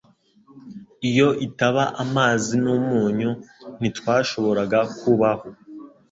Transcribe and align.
Iyo 1.09 1.27
itaba 1.47 1.83
amazi 2.03 2.53
n'umunyu 2.63 3.29
ntitwashoboraga 3.79 4.79
kubaho 4.99 5.47